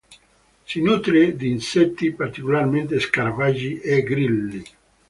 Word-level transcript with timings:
Si 0.65 0.81
nutre 0.81 1.35
di 1.35 1.51
insetti, 1.51 2.11
particolarmente 2.11 2.99
scarafaggi 2.99 3.77
e 3.79 4.01
grilli. 4.01 4.63